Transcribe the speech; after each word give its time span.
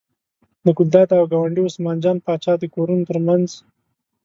د 0.63 0.65
ګلداد 0.77 1.09
او 1.17 1.23
ګاونډي 1.31 1.61
عثمان 1.67 1.97
جان 2.03 2.17
پاچا 2.25 2.53
د 2.59 2.63
کورونو 2.73 3.07
تر 3.09 3.17
منځ. 3.27 3.47